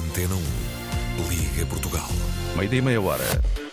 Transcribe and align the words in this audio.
Antena 0.00 0.34
1. 0.34 1.28
Liga 1.28 1.66
Portugal. 1.66 2.08
Meia 2.56 2.74
e 2.74 2.80
meia 2.80 3.00
hora. 3.00 3.69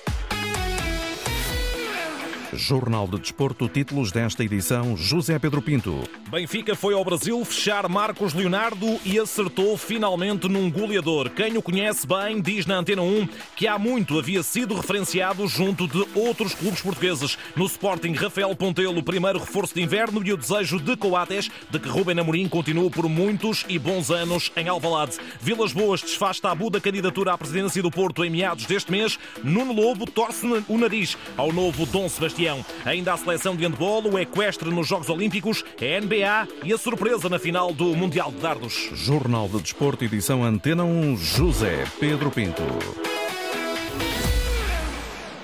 Jornal 2.54 3.08
de 3.08 3.20
Desporto, 3.20 3.68
títulos 3.68 4.12
desta 4.12 4.44
edição, 4.44 4.96
José 4.96 5.38
Pedro 5.38 5.62
Pinto. 5.62 6.04
Benfica 6.30 6.76
foi 6.76 6.94
ao 6.94 7.04
Brasil 7.04 7.44
fechar 7.44 7.88
Marcos 7.90 8.34
Leonardo 8.34 9.00
e 9.04 9.20
acertou 9.20 9.78
finalmente 9.78 10.48
num 10.48 10.72
goleador. 10.72 11.30
Quem 11.30 11.58
o 11.58 11.62
conhece 11.62 12.08
bem 12.08 12.42
diz 12.42 12.66
na 12.66 12.78
Antena 12.78 13.02
1 13.02 13.28
que 13.56 13.68
há 13.68 13.78
muito 13.78 14.18
havia 14.18 14.42
sido 14.44 14.76
referenciado 14.76 15.46
junto 15.48 15.88
de 15.88 16.06
outros 16.16 16.54
clubes 16.54 16.82
portugueses. 16.82 17.38
No 17.56 17.66
Sporting, 17.66 18.14
Rafael 18.14 18.56
Pontelo, 18.56 19.04
primeiro 19.04 19.40
reforço 19.40 19.74
de 19.74 19.82
inverno 19.82 20.26
e 20.26 20.32
o 20.32 20.38
desejo 20.38 20.80
de 20.80 20.96
Coates 20.96 21.50
de 21.70 21.80
que 21.80 21.90
Rubem 21.90 22.20
Amorim 22.20 22.48
continue 22.48 22.90
por 22.90 23.10
muitos 23.10 23.66
e 23.68 23.78
bons 23.78 24.10
anos 24.10 24.52
em 24.56 24.68
Alvalade. 24.68 25.18
Vilas 25.42 25.74
Boas 25.74 26.02
desfaz 26.02 26.40
tabu 26.40 26.70
da 26.70 26.80
candidatura 26.80 27.34
à 27.34 27.38
presidência 27.38 27.82
do 27.82 27.92
Porto 27.92 28.24
em 28.24 28.30
meados 28.30 28.66
deste 28.66 28.92
mês. 28.92 29.20
Nuno 29.44 29.74
Lobo 29.74 30.06
torce 30.06 30.46
o 30.68 30.78
nariz 30.78 31.18
ao 31.36 31.52
novo 31.52 31.86
Dom 31.86 32.08
Sebastião. 32.08 32.37
Ainda 32.86 33.14
a 33.14 33.18
seleção 33.18 33.56
de 33.56 33.64
handball, 33.64 34.04
o 34.08 34.20
equestre 34.20 34.70
nos 34.70 34.88
Jogos 34.88 35.10
Olímpicos, 35.10 35.64
a 35.82 36.00
NBA 36.00 36.48
e 36.64 36.74
a 36.74 36.78
surpresa 36.78 37.28
na 37.30 37.40
final 37.40 37.74
do 37.74 37.96
Mundial 37.96 38.32
de 38.32 38.38
Dardos. 38.38 38.90
Jornal 38.94 39.48
de 39.48 39.60
Desporto, 39.60 40.04
edição 40.06 40.44
Antena 40.44 40.84
1, 40.84 41.18
José 41.18 41.86
Pedro 42.00 42.30
Pinto. 42.30 42.64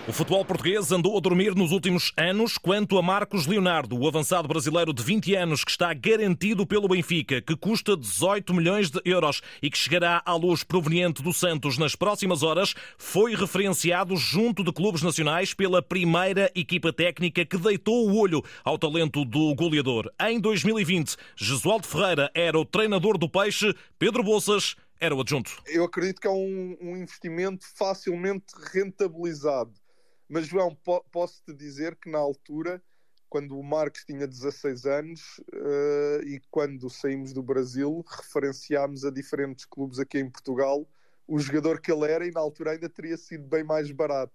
O 0.05 0.11
futebol 0.11 0.43
português 0.43 0.91
andou 0.91 1.17
a 1.17 1.21
dormir 1.21 1.55
nos 1.55 1.71
últimos 1.71 2.11
anos 2.17 2.57
quanto 2.57 2.97
a 2.97 3.01
Marcos 3.01 3.47
Leonardo, 3.47 3.97
o 3.97 4.05
avançado 4.05 4.49
brasileiro 4.49 4.91
de 4.91 5.01
20 5.01 5.33
anos 5.33 5.63
que 5.63 5.71
está 5.71 5.93
garantido 5.93 6.67
pelo 6.67 6.89
Benfica, 6.89 7.41
que 7.41 7.55
custa 7.55 7.95
18 7.95 8.53
milhões 8.53 8.89
de 8.89 8.99
euros 9.05 9.41
e 9.61 9.69
que 9.69 9.77
chegará 9.77 10.21
à 10.25 10.35
luz 10.35 10.61
proveniente 10.61 11.23
do 11.23 11.31
Santos 11.31 11.77
nas 11.77 11.95
próximas 11.95 12.43
horas, 12.43 12.75
foi 12.97 13.33
referenciado 13.33 14.17
junto 14.17 14.61
de 14.61 14.73
clubes 14.73 15.01
nacionais 15.01 15.53
pela 15.53 15.81
primeira 15.81 16.51
equipa 16.53 16.91
técnica 16.91 17.45
que 17.45 17.57
deitou 17.57 18.09
o 18.09 18.19
olho 18.19 18.43
ao 18.61 18.77
talento 18.77 19.23
do 19.23 19.55
goleador. 19.55 20.11
Em 20.19 20.37
2020, 20.37 21.15
Jesualdo 21.33 21.87
Ferreira 21.87 22.29
era 22.33 22.59
o 22.59 22.65
treinador 22.65 23.17
do 23.17 23.29
Peixe, 23.29 23.73
Pedro 23.97 24.21
Bolsas 24.21 24.75
era 24.99 25.15
o 25.15 25.21
adjunto. 25.21 25.61
Eu 25.65 25.85
acredito 25.85 26.19
que 26.19 26.27
é 26.27 26.31
um, 26.31 26.77
um 26.81 26.97
investimento 26.97 27.65
facilmente 27.73 28.53
rentabilizado 28.73 29.73
mas, 30.27 30.47
João, 30.47 30.75
po 30.75 31.03
posso-te 31.11 31.53
dizer 31.53 31.95
que 31.95 32.09
na 32.09 32.17
altura, 32.17 32.81
quando 33.29 33.57
o 33.57 33.63
Marcos 33.63 34.03
tinha 34.05 34.27
16 34.27 34.85
anos 34.85 35.39
uh, 35.53 36.23
e 36.25 36.41
quando 36.51 36.89
saímos 36.89 37.33
do 37.33 37.43
Brasil, 37.43 38.03
referenciámos 38.07 39.05
a 39.05 39.11
diferentes 39.11 39.65
clubes 39.65 39.99
aqui 39.99 40.19
em 40.19 40.29
Portugal 40.29 40.87
o 41.27 41.39
jogador 41.39 41.79
que 41.79 41.91
ele 41.91 42.05
era 42.11 42.27
e 42.27 42.31
na 42.31 42.39
altura 42.39 42.71
ainda 42.71 42.89
teria 42.89 43.17
sido 43.17 43.47
bem 43.47 43.63
mais 43.63 43.91
barato. 43.91 44.33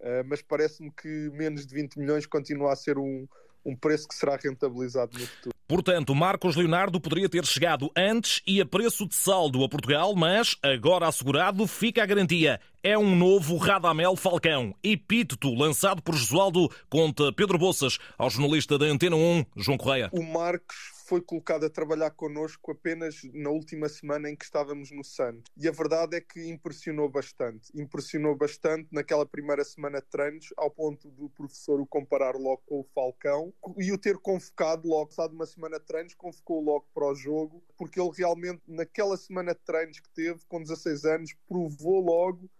Uh, 0.00 0.24
mas 0.26 0.42
parece-me 0.42 0.90
que 0.90 1.30
menos 1.32 1.66
de 1.66 1.74
20 1.74 1.98
milhões 1.98 2.26
continua 2.26 2.72
a 2.72 2.76
ser 2.76 2.98
um, 2.98 3.26
um 3.64 3.74
preço 3.74 4.06
que 4.08 4.14
será 4.14 4.36
rentabilizado 4.36 5.18
no 5.18 5.26
futuro. 5.26 5.54
Portanto, 5.66 6.14
Marcos 6.14 6.56
Leonardo 6.56 7.00
poderia 7.00 7.28
ter 7.28 7.44
chegado 7.46 7.90
antes 7.96 8.42
e 8.46 8.60
a 8.60 8.66
preço 8.66 9.08
de 9.08 9.14
saldo 9.14 9.64
a 9.64 9.68
Portugal, 9.68 10.14
mas, 10.14 10.56
agora 10.62 11.08
assegurado, 11.08 11.66
fica 11.66 12.02
a 12.02 12.06
garantia. 12.06 12.60
É 12.86 12.98
um 12.98 13.16
novo 13.16 13.56
Radamel 13.56 14.14
Falcão. 14.14 14.74
Epíteto 14.82 15.54
lançado 15.54 16.02
por 16.02 16.14
Josualdo, 16.14 16.68
conta 16.90 17.32
Pedro 17.32 17.56
Bolsas, 17.56 17.96
ao 18.18 18.28
jornalista 18.28 18.76
da 18.76 18.84
Antena 18.84 19.16
1, 19.16 19.46
João 19.56 19.78
Correia. 19.78 20.10
O 20.12 20.22
Marcos 20.22 20.76
foi 21.06 21.22
colocado 21.22 21.64
a 21.64 21.70
trabalhar 21.70 22.10
connosco 22.10 22.72
apenas 22.72 23.22
na 23.32 23.48
última 23.48 23.88
semana 23.88 24.28
em 24.28 24.36
que 24.36 24.44
estávamos 24.44 24.90
no 24.90 25.02
Santos. 25.02 25.50
E 25.56 25.66
a 25.66 25.72
verdade 25.72 26.18
é 26.18 26.20
que 26.20 26.46
impressionou 26.46 27.08
bastante. 27.08 27.72
Impressionou 27.74 28.36
bastante 28.36 28.86
naquela 28.92 29.24
primeira 29.24 29.64
semana 29.64 30.02
de 30.02 30.06
treinos, 30.06 30.52
ao 30.54 30.70
ponto 30.70 31.10
do 31.10 31.30
professor 31.30 31.80
o 31.80 31.86
comparar 31.86 32.34
logo 32.36 32.60
com 32.66 32.80
o 32.80 32.86
Falcão 32.94 33.50
e 33.78 33.92
o 33.92 33.98
ter 33.98 34.18
convocado 34.18 34.86
logo, 34.86 35.10
sabe, 35.10 35.34
uma 35.34 35.46
semana 35.46 35.78
de 35.78 35.86
treinos, 35.86 36.12
convocou 36.12 36.60
logo 36.60 36.84
para 36.92 37.10
o 37.10 37.14
jogo, 37.14 37.64
porque 37.78 37.98
ele 37.98 38.10
realmente, 38.14 38.60
naquela 38.68 39.16
semana 39.16 39.54
de 39.54 39.60
treinos 39.60 40.00
que 40.00 40.10
teve, 40.10 40.40
com 40.46 40.60
16 40.60 41.06
anos, 41.06 41.34
provou 41.48 42.04
logo 42.04 42.50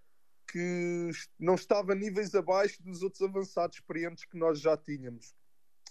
que 0.54 1.10
não 1.36 1.56
estava 1.56 1.96
níveis 1.96 2.32
abaixo 2.32 2.80
dos 2.80 3.02
outros 3.02 3.22
avançados 3.22 3.78
experientes 3.78 4.24
que 4.24 4.38
nós 4.38 4.60
já 4.60 4.76
tínhamos. 4.76 5.34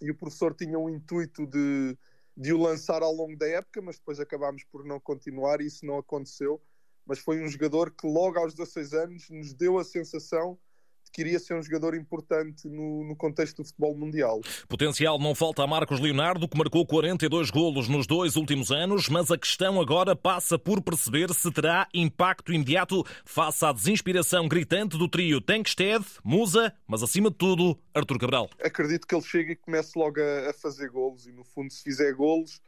E 0.01 0.09
o 0.09 0.15
professor 0.15 0.55
tinha 0.55 0.79
um 0.79 0.89
intuito 0.89 1.45
de 1.45 1.97
de 2.35 2.51
o 2.51 2.57
lançar 2.57 3.03
ao 3.03 3.13
longo 3.13 3.37
da 3.37 3.47
época, 3.47 3.81
mas 3.81 3.97
depois 3.99 4.19
acabámos 4.19 4.63
por 4.63 4.83
não 4.83 4.99
continuar 4.99 5.61
e 5.61 5.67
isso 5.67 5.85
não 5.85 5.97
aconteceu. 5.99 6.59
Mas 7.05 7.19
foi 7.19 7.43
um 7.43 7.47
jogador 7.47 7.91
que 7.91 8.07
logo 8.07 8.39
aos 8.39 8.53
16 8.53 8.93
anos 8.93 9.29
nos 9.29 9.53
deu 9.53 9.77
a 9.77 9.83
sensação 9.83 10.57
de 11.13 11.15
que 11.15 11.21
iria 11.21 11.39
ser 11.39 11.53
um 11.53 11.61
jogador 11.61 11.95
importante 11.95 12.67
no, 12.67 13.03
no 13.03 13.15
contexto 13.15 13.57
do 13.57 13.65
futebol 13.65 13.95
mundial. 13.95 14.41
Potencial 14.67 15.19
não 15.19 15.35
falta 15.35 15.63
a 15.63 15.67
Marcos 15.67 15.99
Leonardo, 15.99 16.47
que 16.47 16.57
marcou 16.57 16.85
42 16.85 17.51
golos 17.51 17.87
nos 17.87 18.07
dois 18.07 18.35
últimos 18.35 18.71
anos, 18.71 19.07
mas 19.07 19.29
a 19.29 19.37
questão 19.37 19.79
agora 19.79 20.15
passa 20.15 20.57
por 20.57 20.81
perceber 20.81 21.31
se 21.33 21.51
terá 21.51 21.87
impacto 21.93 22.51
imediato 22.51 23.05
face 23.23 23.63
à 23.63 23.71
desinspiração 23.71 24.47
gritante 24.47 24.97
do 24.97 25.07
trio 25.07 25.39
Tankstead, 25.39 26.03
Musa, 26.23 26.73
mas 26.87 27.03
acima 27.03 27.29
de 27.29 27.37
tudo, 27.37 27.77
Artur 27.93 28.17
Cabral. 28.17 28.49
Acredito 28.61 29.07
que 29.07 29.13
ele 29.13 29.23
chegue 29.23 29.51
e 29.51 29.55
comece 29.55 29.97
logo 29.97 30.19
a, 30.19 30.49
a 30.49 30.53
fazer 30.53 30.89
golos 30.89 31.27
e 31.27 31.31
no 31.31 31.43
fundo 31.43 31.71
se 31.71 31.83
fizer 31.83 32.13
golos 32.13 32.59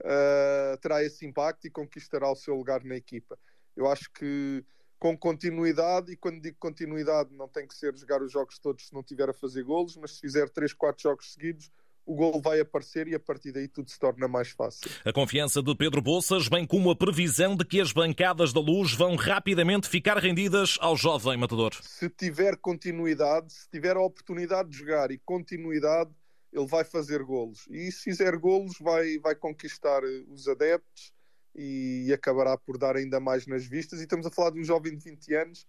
uh, 0.00 0.76
terá 0.80 1.02
esse 1.02 1.24
impacto 1.24 1.66
e 1.66 1.70
conquistará 1.70 2.30
o 2.30 2.36
seu 2.36 2.56
lugar 2.56 2.82
na 2.82 2.96
equipa. 2.96 3.38
Eu 3.76 3.86
acho 3.88 4.10
que 4.12 4.64
com 5.04 5.18
continuidade, 5.18 6.12
e 6.12 6.16
quando 6.16 6.40
digo 6.40 6.56
continuidade, 6.58 7.28
não 7.36 7.46
tem 7.46 7.68
que 7.68 7.74
ser 7.74 7.94
jogar 7.94 8.22
os 8.22 8.32
jogos 8.32 8.58
todos 8.58 8.86
se 8.86 8.94
não 8.94 9.02
tiver 9.02 9.28
a 9.28 9.34
fazer 9.34 9.62
golos, 9.62 9.98
mas 9.98 10.12
se 10.12 10.20
fizer 10.22 10.48
3, 10.48 10.72
4 10.72 11.02
jogos 11.02 11.34
seguidos, 11.34 11.70
o 12.06 12.14
gol 12.14 12.40
vai 12.40 12.58
aparecer 12.58 13.06
e 13.06 13.14
a 13.14 13.20
partir 13.20 13.52
daí 13.52 13.68
tudo 13.68 13.90
se 13.90 13.98
torna 13.98 14.26
mais 14.26 14.48
fácil. 14.52 14.90
A 15.04 15.12
confiança 15.12 15.62
de 15.62 15.76
Pedro 15.76 16.00
Bolsas, 16.00 16.48
bem 16.48 16.66
como 16.66 16.90
a 16.90 16.96
previsão 16.96 17.54
de 17.54 17.66
que 17.66 17.82
as 17.82 17.92
bancadas 17.92 18.50
da 18.50 18.60
luz 18.60 18.94
vão 18.94 19.14
rapidamente 19.14 19.90
ficar 19.90 20.16
rendidas 20.16 20.78
ao 20.80 20.96
jovem 20.96 21.36
matador. 21.36 21.74
Se 21.82 22.08
tiver 22.08 22.56
continuidade, 22.56 23.52
se 23.52 23.68
tiver 23.68 23.98
a 23.98 24.00
oportunidade 24.00 24.70
de 24.70 24.78
jogar 24.78 25.10
e 25.10 25.18
continuidade, 25.18 26.12
ele 26.50 26.66
vai 26.66 26.82
fazer 26.82 27.22
golos. 27.22 27.66
E 27.68 27.92
se 27.92 28.04
fizer 28.04 28.38
golos, 28.38 28.78
vai, 28.80 29.18
vai 29.18 29.34
conquistar 29.34 30.02
os 30.30 30.48
adeptos 30.48 31.12
e 31.54 32.12
acabará 32.12 32.56
por 32.56 32.76
dar 32.76 32.96
ainda 32.96 33.20
mais 33.20 33.46
nas 33.46 33.64
vistas. 33.64 34.00
E 34.00 34.04
estamos 34.04 34.26
a 34.26 34.30
falar 34.30 34.50
de 34.50 34.60
um 34.60 34.64
jovem 34.64 34.96
de 34.96 35.04
20 35.04 35.34
anos 35.34 35.66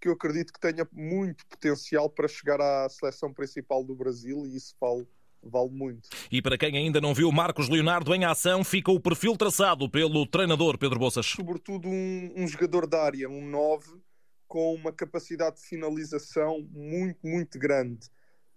que 0.00 0.08
eu 0.08 0.12
acredito 0.12 0.52
que 0.52 0.60
tenha 0.60 0.86
muito 0.92 1.46
potencial 1.46 2.10
para 2.10 2.28
chegar 2.28 2.60
à 2.60 2.88
seleção 2.90 3.32
principal 3.32 3.82
do 3.82 3.94
Brasil 3.94 4.46
e 4.46 4.54
isso 4.54 4.74
vale, 4.78 5.08
vale 5.42 5.70
muito. 5.70 6.10
E 6.30 6.42
para 6.42 6.58
quem 6.58 6.76
ainda 6.76 7.00
não 7.00 7.14
viu 7.14 7.32
Marcos 7.32 7.70
Leonardo 7.70 8.14
em 8.14 8.24
ação, 8.24 8.62
fica 8.62 8.92
o 8.92 9.00
perfil 9.00 9.34
traçado 9.36 9.88
pelo 9.88 10.26
treinador 10.26 10.76
Pedro 10.76 10.98
Bolsas. 10.98 11.26
Sobretudo 11.26 11.88
um, 11.88 12.32
um 12.36 12.46
jogador 12.46 12.86
da 12.86 13.02
área, 13.02 13.30
um 13.30 13.48
9, 13.48 13.98
com 14.46 14.74
uma 14.74 14.92
capacidade 14.92 15.56
de 15.56 15.62
finalização 15.62 16.60
muito, 16.70 17.26
muito 17.26 17.58
grande. 17.58 18.06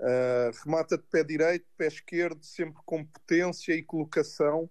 Uh, 0.02 0.52
remata 0.66 0.98
de 0.98 1.04
pé 1.06 1.24
direito, 1.24 1.66
pé 1.78 1.88
esquerdo, 1.88 2.44
sempre 2.44 2.80
com 2.86 3.06
potência 3.06 3.74
e 3.74 3.82
colocação 3.82 4.70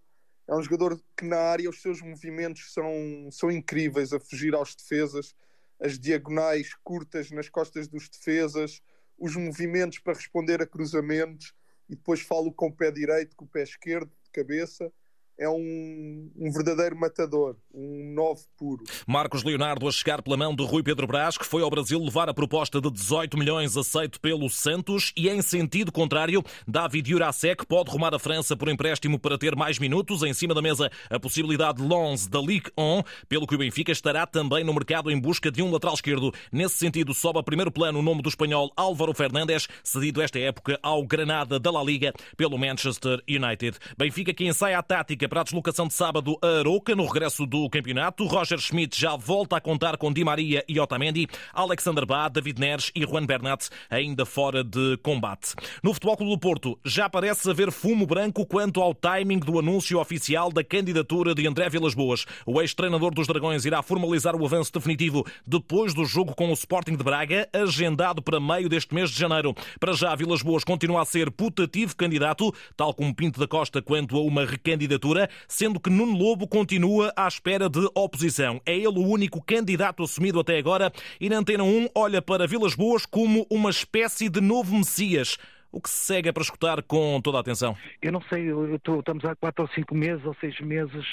é 0.48 0.54
um 0.54 0.62
jogador 0.62 1.00
que 1.16 1.24
na 1.24 1.38
área 1.38 1.68
os 1.68 1.82
seus 1.82 2.00
movimentos 2.00 2.72
são, 2.72 3.28
são 3.30 3.50
incríveis 3.50 4.12
a 4.12 4.20
fugir 4.20 4.54
aos 4.54 4.74
defesas, 4.74 5.34
as 5.80 5.98
diagonais 5.98 6.72
curtas 6.84 7.30
nas 7.30 7.48
costas 7.48 7.88
dos 7.88 8.08
defesas, 8.08 8.80
os 9.18 9.34
movimentos 9.36 9.98
para 9.98 10.14
responder 10.14 10.62
a 10.62 10.66
cruzamentos 10.66 11.52
e 11.88 11.96
depois 11.96 12.20
falo 12.20 12.52
com 12.52 12.68
o 12.68 12.72
pé 12.72 12.90
direito, 12.90 13.36
com 13.36 13.44
o 13.44 13.48
pé 13.48 13.62
esquerdo, 13.62 14.10
de 14.24 14.30
cabeça 14.30 14.92
é 15.38 15.48
um, 15.48 16.30
um, 16.36 16.50
verdadeiro 16.50 16.96
matador, 16.96 17.56
um 17.74 18.12
novo 18.14 18.40
puro. 18.56 18.84
Marcos 19.06 19.44
Leonardo 19.44 19.86
a 19.86 19.92
chegar 19.92 20.22
pela 20.22 20.36
mão 20.36 20.54
de 20.54 20.64
Rui 20.64 20.82
Pedro 20.82 21.06
Brás, 21.06 21.36
que 21.36 21.44
foi 21.44 21.62
ao 21.62 21.70
Brasil 21.70 22.02
levar 22.02 22.28
a 22.28 22.34
proposta 22.34 22.80
de 22.80 22.90
18 22.90 23.36
milhões 23.36 23.76
aceito 23.76 24.20
pelo 24.20 24.48
Santos 24.48 25.12
e 25.16 25.28
em 25.28 25.42
sentido 25.42 25.92
contrário, 25.92 26.42
David 26.66 27.10
Jurasek 27.10 27.66
pode 27.66 27.90
rumar 27.90 28.14
a 28.14 28.18
França 28.18 28.56
por 28.56 28.68
empréstimo 28.68 29.18
para 29.18 29.36
ter 29.36 29.54
mais 29.54 29.78
minutos. 29.78 30.22
Em 30.22 30.32
cima 30.32 30.54
da 30.54 30.62
mesa, 30.62 30.90
a 31.10 31.20
possibilidade 31.20 31.82
de 31.82 31.88
Lons 31.88 32.26
da 32.26 32.40
Ligue 32.40 32.70
1, 32.78 33.02
pelo 33.28 33.46
que 33.46 33.54
o 33.54 33.58
Benfica 33.58 33.92
estará 33.92 34.26
também 34.26 34.64
no 34.64 34.72
mercado 34.72 35.10
em 35.10 35.20
busca 35.20 35.50
de 35.50 35.62
um 35.62 35.70
lateral 35.70 35.94
esquerdo. 35.94 36.32
Nesse 36.50 36.76
sentido, 36.76 37.12
sobe 37.12 37.38
a 37.38 37.42
primeiro 37.42 37.70
plano 37.70 37.98
o 37.98 38.02
nome 38.02 38.22
do 38.22 38.28
espanhol 38.28 38.72
Álvaro 38.76 39.14
Fernandes, 39.14 39.68
cedido 39.82 40.22
esta 40.22 40.38
época 40.38 40.78
ao 40.82 41.06
Granada 41.06 41.60
da 41.60 41.70
La 41.70 41.82
Liga 41.82 42.12
pelo 42.36 42.58
Manchester 42.58 43.22
United. 43.28 43.78
Benfica 43.98 44.32
que 44.32 44.46
ensaia 44.46 44.78
a 44.78 44.82
tática 44.82 45.25
Para 45.28 45.40
a 45.40 45.44
deslocação 45.44 45.88
de 45.88 45.94
sábado 45.94 46.38
a 46.42 46.60
Aroca 46.60 46.94
no 46.94 47.04
regresso 47.04 47.46
do 47.46 47.68
campeonato. 47.68 48.26
Roger 48.26 48.58
Schmidt 48.58 49.00
já 49.00 49.16
volta 49.16 49.56
a 49.56 49.60
contar 49.60 49.96
com 49.96 50.12
Di 50.12 50.22
Maria 50.22 50.64
e 50.68 50.78
Otamendi, 50.78 51.26
Alexander 51.52 52.06
Bá, 52.06 52.28
David 52.28 52.60
Neres 52.60 52.92
e 52.94 53.04
Juan 53.04 53.26
Bernat 53.26 53.68
ainda 53.90 54.24
fora 54.26 54.62
de 54.62 54.96
combate. 55.02 55.54
No 55.82 55.92
Futebol 55.92 56.16
Clube 56.16 56.32
do 56.32 56.38
Porto 56.38 56.78
já 56.84 57.08
parece 57.08 57.50
haver 57.50 57.72
fumo 57.72 58.06
branco 58.06 58.46
quanto 58.46 58.80
ao 58.80 58.94
timing 58.94 59.38
do 59.38 59.58
anúncio 59.58 59.98
oficial 59.98 60.52
da 60.52 60.62
candidatura 60.62 61.34
de 61.34 61.46
André 61.46 61.68
Vilas 61.68 61.94
Boas. 61.94 62.26
O 62.44 62.60
ex-treinador 62.60 63.14
dos 63.14 63.26
Dragões 63.26 63.64
irá 63.64 63.82
formalizar 63.82 64.36
o 64.36 64.44
avanço 64.44 64.72
definitivo 64.72 65.24
depois 65.46 65.94
do 65.94 66.04
jogo 66.04 66.34
com 66.34 66.50
o 66.50 66.52
Sporting 66.52 66.96
de 66.96 67.02
Braga, 67.02 67.48
agendado 67.52 68.20
para 68.22 68.38
meio 68.38 68.68
deste 68.68 68.94
mês 68.94 69.10
de 69.10 69.18
janeiro. 69.18 69.54
Para 69.80 69.94
já, 69.94 70.14
Vilas 70.14 70.42
Boas 70.42 70.62
continua 70.62 71.02
a 71.02 71.04
ser 71.04 71.30
putativo 71.30 71.96
candidato, 71.96 72.54
tal 72.76 72.94
como 72.94 73.14
Pinto 73.14 73.40
da 73.40 73.48
Costa 73.48 73.80
quanto 73.80 74.16
a 74.16 74.20
uma 74.20 74.44
recandidatura, 74.44 75.15
sendo 75.48 75.80
que 75.80 75.90
Nuno 75.90 76.16
Lobo 76.16 76.46
continua 76.46 77.12
à 77.16 77.26
espera 77.26 77.68
de 77.68 77.88
oposição. 77.94 78.60
É 78.64 78.74
ele 78.74 78.98
o 78.98 79.06
único 79.06 79.42
candidato 79.42 80.02
assumido 80.02 80.40
até 80.40 80.58
agora 80.58 80.92
e 81.20 81.28
na 81.28 81.38
Antena 81.38 81.64
1 81.64 81.88
olha 81.94 82.20
para 82.22 82.46
Vilas 82.46 82.74
Boas 82.74 83.06
como 83.06 83.46
uma 83.50 83.70
espécie 83.70 84.28
de 84.28 84.40
novo 84.40 84.76
Messias. 84.76 85.38
O 85.72 85.80
que 85.80 85.90
se 85.90 86.06
segue 86.06 86.32
para 86.32 86.42
escutar 86.42 86.82
com 86.82 87.20
toda 87.20 87.38
a 87.38 87.40
atenção? 87.40 87.76
Eu 88.00 88.12
não 88.12 88.22
sei, 88.22 88.50
eu 88.50 88.76
estamos 88.76 89.24
há 89.24 89.34
quatro 89.36 89.64
ou 89.64 89.70
cinco 89.70 89.94
meses 89.94 90.24
ou 90.24 90.34
seis 90.40 90.58
meses 90.60 91.04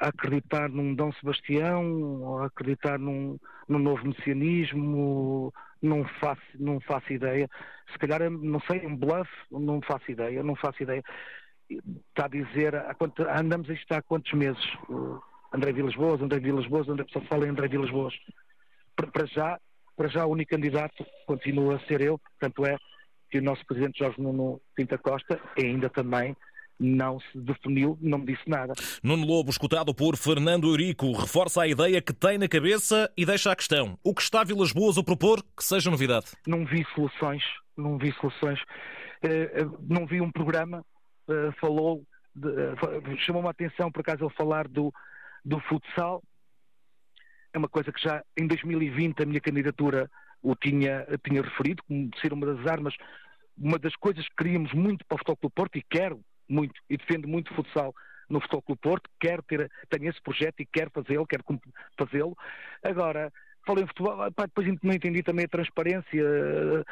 a 0.00 0.08
acreditar 0.08 0.68
num 0.68 0.94
Dom 0.94 1.12
Sebastião, 1.12 2.38
a 2.38 2.46
acreditar 2.46 2.98
num, 2.98 3.38
num 3.68 3.78
novo 3.78 4.06
messianismo, 4.06 5.52
não 5.80 6.04
faço, 6.20 6.42
não 6.58 6.80
faço 6.80 7.12
ideia. 7.12 7.48
Se 7.92 7.98
calhar, 7.98 8.30
não 8.30 8.60
sei, 8.60 8.86
um 8.86 8.96
bluff, 8.96 9.30
não 9.50 9.80
faço 9.82 10.10
ideia, 10.10 10.42
não 10.42 10.56
faço 10.56 10.82
ideia. 10.82 11.02
Está 12.08 12.26
a 12.26 12.28
dizer, 12.28 12.74
há 12.74 12.94
quanto, 12.94 13.22
andamos 13.22 13.68
a 13.70 13.72
estar 13.72 13.98
há 13.98 14.02
quantos 14.02 14.32
meses? 14.32 14.62
André 15.52 15.72
Vilas 15.72 15.94
Boas, 15.94 16.20
André 16.20 16.40
Vilas 16.40 16.66
Boas, 16.66 16.88
André 16.88 17.04
Pessoa 17.04 17.24
fala 17.26 17.46
em 17.46 17.50
André 17.50 17.68
Vilas 17.68 17.90
Boas. 17.90 18.14
Para, 18.96 19.06
para, 19.08 19.26
já, 19.26 19.60
para 19.96 20.08
já 20.08 20.24
o 20.24 20.30
único 20.30 20.50
candidato 20.50 21.04
continua 21.26 21.76
a 21.76 21.80
ser 21.80 22.00
eu, 22.00 22.20
tanto 22.40 22.64
é 22.64 22.76
que 23.30 23.38
o 23.38 23.42
nosso 23.42 23.64
presidente 23.66 23.98
Jorge 23.98 24.20
Nuno 24.20 24.60
Pinta 24.74 24.98
Costa 24.98 25.40
ainda 25.58 25.88
também 25.88 26.36
não 26.78 27.20
se 27.20 27.38
definiu, 27.38 27.96
não 28.00 28.18
me 28.18 28.26
disse 28.26 28.48
nada. 28.48 28.74
Nuno 29.02 29.26
Lobo, 29.26 29.50
escutado 29.50 29.94
por 29.94 30.16
Fernando 30.16 30.68
Eurico, 30.68 31.12
reforça 31.12 31.62
a 31.62 31.68
ideia 31.68 32.02
que 32.02 32.12
tem 32.12 32.38
na 32.38 32.48
cabeça 32.48 33.10
e 33.16 33.24
deixa 33.24 33.52
a 33.52 33.56
questão. 33.56 33.98
O 34.02 34.14
que 34.14 34.22
está 34.22 34.42
Vilas 34.42 34.72
Boas 34.72 34.98
a 34.98 35.02
propor 35.02 35.42
que 35.56 35.64
seja 35.64 35.90
novidade? 35.90 36.26
Não 36.46 36.64
vi 36.64 36.84
soluções, 36.94 37.42
não 37.76 37.96
vi 37.98 38.12
soluções. 38.20 38.58
Eh, 39.22 39.50
eh, 39.54 39.66
não 39.88 40.06
vi 40.06 40.20
um 40.20 40.30
programa, 40.30 40.84
eh, 41.28 41.52
falou, 41.60 42.04
chamou-me 43.18 43.48
a 43.48 43.50
atenção 43.50 43.90
por 43.90 44.00
acaso 44.00 44.24
ele 44.24 44.34
falar 44.34 44.68
do, 44.68 44.92
do 45.44 45.60
futsal. 45.60 46.22
É 47.52 47.58
uma 47.58 47.68
coisa 47.68 47.92
que 47.92 48.02
já 48.02 48.22
em 48.36 48.46
2020 48.46 49.22
a 49.22 49.26
minha 49.26 49.40
candidatura 49.40 50.10
o 50.42 50.56
tinha, 50.56 51.06
tinha 51.24 51.42
referido, 51.42 51.82
como 51.84 52.10
ser 52.20 52.32
uma 52.32 52.46
das 52.46 52.66
armas, 52.66 52.94
uma 53.56 53.78
das 53.78 53.94
coisas 53.96 54.26
que 54.28 54.36
queríamos 54.36 54.72
muito 54.72 55.04
para 55.06 55.14
o 55.14 55.18
Futebol 55.18 55.36
Clube 55.36 55.54
Porto 55.54 55.78
e 55.78 55.82
quero 55.82 56.20
muito 56.48 56.74
e 56.88 56.96
defendo 56.96 57.28
muito 57.28 57.52
o 57.52 57.54
futsal 57.54 57.94
no 58.28 58.40
Futebol 58.40 58.62
Clube 58.62 58.80
Porto, 58.80 59.10
quero 59.20 59.42
ter, 59.42 59.70
tenho 59.90 60.10
esse 60.10 60.20
projeto 60.22 60.60
e 60.60 60.66
quero 60.66 60.90
fazê-lo, 60.90 61.26
quero 61.26 61.44
fazê-lo. 61.98 62.36
Agora, 62.82 63.30
falei 63.66 63.84
em 63.84 63.86
futebol, 63.86 64.16
pá, 64.32 64.46
depois 64.46 64.66
não 64.82 64.92
entendi 64.92 65.22
também 65.22 65.44
a 65.44 65.48
transparência, 65.48 66.22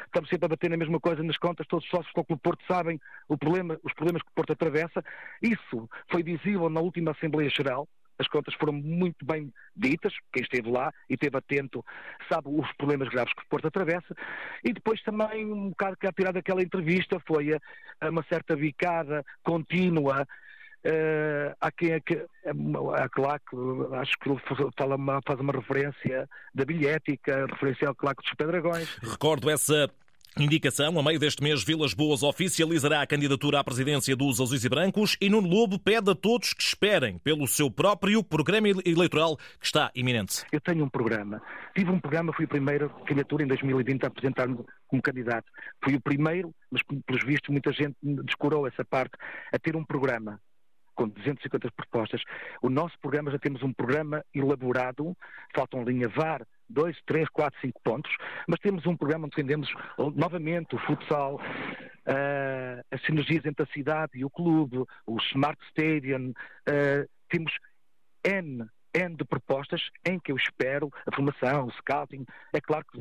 estamos 0.05 0.29
sempre 0.29 0.45
a 0.45 0.49
bater 0.49 0.69
na 0.69 0.77
mesma 0.77 0.99
coisa 0.99 1.23
nas 1.23 1.37
contas, 1.37 1.67
todos 1.67 1.85
os 1.85 1.91
sócios 1.91 2.13
do 2.13 2.23
Clube 2.23 2.41
Porto 2.41 2.63
sabem 2.65 2.99
o 3.27 3.37
problema, 3.37 3.77
os 3.83 3.93
problemas 3.93 4.21
que 4.21 4.29
o 4.29 4.33
Porto 4.33 4.53
atravessa. 4.53 5.03
Isso 5.41 5.89
foi 6.09 6.23
visível 6.23 6.69
na 6.69 6.79
última 6.79 7.11
Assembleia 7.11 7.49
Geral, 7.49 7.87
as 8.21 8.27
contas 8.27 8.53
foram 8.53 8.73
muito 8.73 9.25
bem 9.25 9.51
ditas, 9.75 10.13
quem 10.31 10.43
esteve 10.43 10.69
lá 10.69 10.93
e 11.09 11.15
esteve 11.15 11.37
atento 11.37 11.83
sabe 12.31 12.49
os 12.49 12.71
problemas 12.73 13.09
graves 13.09 13.33
que 13.33 13.41
o 13.41 13.47
Porto 13.47 13.67
atravessa, 13.67 14.15
e 14.63 14.71
depois 14.71 15.01
também 15.01 15.51
um 15.51 15.69
bocado 15.69 15.97
que 15.97 16.07
a 16.07 16.11
tirar 16.11 16.31
daquela 16.31 16.61
entrevista 16.61 17.19
foi 17.25 17.53
a, 17.53 17.59
a 17.99 18.09
uma 18.09 18.23
certa 18.23 18.55
bicada 18.55 19.25
contínua 19.43 20.27
Uh, 20.83 21.53
há 21.61 21.71
quem 21.71 21.91
é 21.91 21.99
que 21.99 22.25
há 22.95 23.09
claque, 23.09 23.55
acho 23.93 24.17
que 24.19 24.29
fala 24.75 24.95
uma, 24.95 25.19
faz 25.25 25.39
uma 25.39 25.53
referência 25.53 26.27
da 26.55 26.65
bilhética, 26.65 27.45
referência 27.45 27.87
ao 27.87 27.95
claque 27.95 28.23
dos 28.23 28.33
Pedragões. 28.33 28.89
Recordo 29.03 29.49
essa 29.49 29.87
Indicação, 30.39 30.97
a 30.97 31.03
meio 31.03 31.19
deste 31.19 31.43
mês, 31.43 31.61
Vilas 31.61 31.93
Boas 31.93 32.23
oficializará 32.23 33.01
a 33.01 33.05
candidatura 33.05 33.59
à 33.59 33.63
presidência 33.65 34.15
dos 34.15 34.39
Azuis 34.39 34.63
e 34.63 34.69
Brancos 34.69 35.17
e 35.19 35.29
Nuno 35.29 35.49
Lobo 35.49 35.77
pede 35.77 36.09
a 36.09 36.15
todos 36.15 36.53
que 36.53 36.63
esperem 36.63 37.17
pelo 37.17 37.45
seu 37.45 37.69
próprio 37.69 38.23
programa 38.23 38.69
eleitoral 38.69 39.35
que 39.59 39.65
está 39.65 39.91
iminente. 39.93 40.45
Eu 40.49 40.61
tenho 40.61 40.85
um 40.85 40.89
programa. 40.89 41.41
Tive 41.75 41.91
um 41.91 41.99
programa, 41.99 42.31
fui 42.31 42.45
a 42.45 42.47
primeira 42.47 42.87
candidatura 42.87 43.43
em 43.43 43.47
2020 43.47 44.05
a 44.05 44.07
apresentar-me 44.07 44.59
como 44.87 45.01
candidato. 45.01 45.51
Fui 45.83 45.95
o 45.95 46.01
primeiro, 46.01 46.55
mas 46.71 46.81
pelos 47.05 47.25
vistos 47.25 47.49
muita 47.49 47.73
gente 47.73 47.97
descurou 48.01 48.65
essa 48.65 48.85
parte, 48.85 49.11
a 49.51 49.59
ter 49.59 49.75
um 49.75 49.83
programa 49.83 50.39
com 50.95 51.07
250 51.07 51.71
propostas. 51.71 52.21
O 52.61 52.69
nosso 52.69 52.97
programa, 52.99 53.31
já 53.31 53.39
temos 53.39 53.63
um 53.63 53.73
programa 53.73 54.23
elaborado, 54.33 55.15
faltam 55.55 55.83
linha 55.83 56.07
VAR, 56.09 56.45
dois, 56.69 56.97
três, 57.05 57.27
quatro, 57.29 57.59
cinco 57.59 57.81
pontos, 57.83 58.11
mas 58.47 58.59
temos 58.59 58.85
um 58.85 58.95
programa 58.95 59.25
onde 59.25 59.35
defendemos 59.35 59.71
novamente 60.15 60.75
o 60.75 60.79
futsal, 60.79 61.35
uh, 61.35 62.85
as 62.89 63.01
sinergias 63.03 63.45
entre 63.45 63.63
a 63.63 63.73
cidade 63.73 64.13
e 64.15 64.25
o 64.25 64.29
clube, 64.29 64.77
o 65.05 65.17
Smart 65.31 65.59
Stadium, 65.69 66.29
uh, 66.29 67.09
temos 67.29 67.51
N 68.23 68.65
N 68.93 69.15
de 69.15 69.23
propostas 69.23 69.81
em 70.05 70.19
que 70.19 70.31
eu 70.31 70.35
espero 70.35 70.91
a 71.05 71.15
formação, 71.15 71.67
o 71.67 71.71
scouting, 71.71 72.25
é 72.53 72.59
claro 72.59 72.85
que 72.85 72.99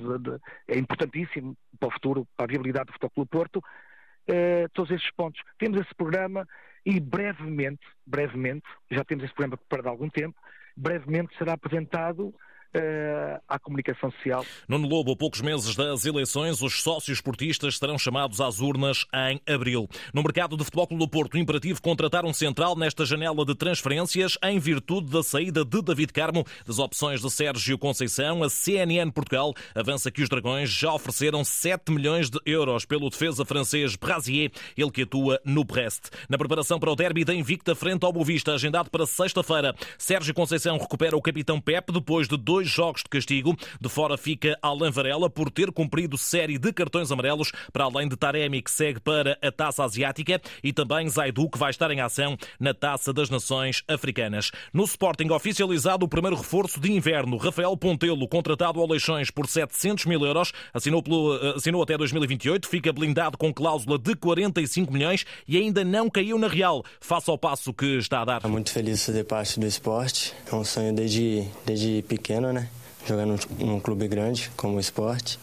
é 0.69 0.79
importantíssimo 0.79 1.57
para 1.79 1.89
o 1.89 1.93
futuro, 1.93 2.27
para 2.37 2.47
a 2.47 2.49
viabilidade 2.49 2.87
do 2.87 2.93
Futebol 2.93 3.11
Clube 3.11 3.31
Porto, 3.31 3.57
uh, 3.59 4.69
todos 4.73 4.91
esses 4.91 5.11
pontos. 5.13 5.41
Temos 5.59 5.81
esse 5.81 5.95
programa 5.95 6.47
e 6.85 6.99
brevemente, 7.01 7.87
brevemente, 8.07 8.67
já 8.91 9.05
temos 9.05 9.25
esse 9.25 9.35
programa 9.35 9.57
preparado 9.57 9.89
há 9.89 9.91
algum 9.91 10.09
tempo, 10.09 10.39
brevemente 10.77 11.37
será 11.37 11.55
apresentado 11.55 12.35
uh, 12.75 13.41
à 13.49 13.59
comunicação 13.59 14.11
social. 14.13 14.45
Nuno 14.69 14.89
Lobo, 14.89 15.13
a 15.13 15.17
poucos 15.17 15.41
meses 15.41 15.75
das 15.75 16.05
eleições, 16.05 16.63
os 16.63 16.83
sócios 16.83 17.21
portistas 17.21 17.79
serão 17.79 17.99
chamados 17.99 18.41
às 18.41 18.61
urnas 18.61 19.07
em 19.31 19.41
abril. 19.53 19.89
No 20.13 20.23
mercado 20.23 20.57
de 20.57 20.65
futebol 20.65 20.87
do 20.87 21.09
Porto, 21.09 21.39
imperativo 21.39 21.81
contratar 21.81 22.25
um 22.25 22.33
central 22.33 22.77
nesta 22.77 23.05
janela 23.05 23.45
de 23.45 23.55
transferências 23.55 24.37
em 24.43 24.59
virtude 24.59 25.11
da 25.11 25.23
saída 25.23 25.65
de 25.65 25.83
David 25.83 26.13
Carmo 26.13 26.45
das 26.67 26.79
opções 26.79 27.21
de 27.21 27.31
Sérgio 27.31 27.79
Conceição. 27.79 28.43
A 28.43 28.51
CNN 28.51 29.11
Portugal 29.11 29.55
avança 29.75 30.11
que 30.11 30.23
os 30.23 30.29
Dragões 30.29 30.71
já 30.71 30.93
ofereceram 30.93 31.45
7 31.45 31.91
milhões 31.93 32.31
de 32.31 32.39
euros 32.45 32.85
pelo 32.85 33.11
defesa 33.11 33.45
francês 33.45 33.97
Brasier, 33.97 34.51
ele 34.77 34.91
que 34.91 35.03
atua 35.03 35.41
no 35.45 35.65
Brest. 35.65 36.11
Na 36.29 36.39
preparação 36.39 36.79
para 36.79 36.91
o 36.91 36.97
derby 36.97 37.25
da 37.25 37.35
Invicta 37.35 37.75
frente 37.75 38.05
ao 38.05 38.13
Bovista, 38.13 38.53
agendado 38.53 38.91
para 38.91 39.07
sexta-feira, 39.07 39.75
Sérgio 39.99 40.35
Conceição 40.35 40.79
recupera 40.79 41.17
o 41.17 41.23
capitão 41.23 41.61
Pep 41.61 41.93
depois 41.93 42.29
de 42.29 42.37
dois 42.37 42.60
dois 42.61 42.69
jogos 42.69 43.03
de 43.03 43.09
castigo. 43.09 43.57
De 43.81 43.89
fora 43.89 44.19
fica 44.19 44.59
Alain 44.61 44.91
Varela 44.91 45.31
por 45.31 45.51
ter 45.51 45.73
cumprido 45.73 46.19
série 46.19 46.59
de 46.59 46.73
cartões 46.73 47.11
amarelos, 47.11 47.51
para 47.73 47.85
além 47.85 48.07
de 48.07 48.17
Taremi, 48.17 48.61
que 48.61 48.71
segue 48.71 49.01
para 49.01 49.39
a 49.43 49.51
Taça 49.51 49.83
Asiática, 49.83 50.41
e 50.63 50.73
também 50.73 51.09
Zaidu, 51.09 51.49
que 51.49 51.59
vai 51.59 51.71
estar 51.71 51.91
em 51.91 52.01
ação 52.01 52.37
na 52.59 52.75
Taça 52.75 53.13
das 53.13 53.31
Nações 53.31 53.83
Africanas. 53.89 54.51
No 54.75 54.85
Sporting, 54.85 55.31
oficializado 55.31 56.05
o 56.05 56.09
primeiro 56.09 56.37
reforço 56.37 56.79
de 56.79 56.93
inverno, 56.93 57.39
Rafael 57.39 57.75
Pontelo, 57.77 58.29
contratado 58.29 58.79
ao 58.79 58.87
Leixões 58.87 59.31
por 59.31 59.47
700 59.47 60.05
mil 60.05 60.25
euros, 60.25 60.53
assinou, 60.75 61.03
pelo, 61.03 61.37
eh, 61.37 61.55
assinou 61.57 61.83
até 61.83 61.97
2028, 61.97 62.69
fica 62.69 62.93
blindado 62.93 63.39
com 63.39 63.55
cláusula 63.55 63.99
de 63.99 64.15
45 64.15 64.93
milhões 64.93 65.25
e 65.49 65.57
ainda 65.57 65.83
não 65.83 66.11
caiu 66.11 66.39
na 66.39 66.49
Real, 66.49 66.85
face 67.01 67.31
ao 67.31 67.39
passo 67.39 67.73
que 67.73 67.97
está 67.97 68.21
a 68.21 68.25
dar. 68.25 68.47
Muito 68.49 68.71
feliz 68.71 68.99
de 68.99 69.07
fazer 69.07 69.25
parte 69.25 69.59
do 69.59 69.67
esporte, 69.67 70.35
é 70.51 70.55
um 70.55 70.65
sonho 70.65 70.93
desde, 70.93 71.49
desde 71.65 72.03
pequeno, 72.03 72.50
né? 72.53 72.69
Jogar 73.07 73.27
num, 73.27 73.37
num 73.59 73.81
clube 73.81 74.07
grande 74.09 74.51
como 74.57 74.77
o 74.77 74.81
esporte. 74.81 75.39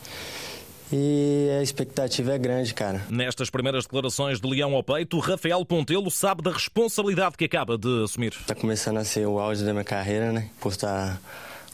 E 0.92 1.50
a 1.60 1.62
expectativa 1.62 2.34
é 2.34 2.38
grande, 2.38 2.74
cara. 2.74 3.02
Nestas 3.10 3.50
primeiras 3.50 3.84
declarações 3.84 4.40
de 4.40 4.48
Leão 4.48 4.74
ao 4.74 4.84
peito, 4.84 5.20
Rafael 5.20 5.66
Pontelo 5.66 6.10
sabe 6.10 6.42
da 6.42 6.52
responsabilidade 6.52 7.36
que 7.36 7.44
acaba 7.44 7.78
de 7.78 8.04
assumir. 8.06 8.34
Está 8.40 8.56
começando 8.56 8.98
a 8.98 9.04
ser 9.04 9.28
o 9.28 9.38
auge 9.38 9.66
da 9.66 9.74
minha 9.74 9.84
carreira, 9.84 10.32
né? 10.32 10.50
Por 10.62 10.72
estar 10.72 11.20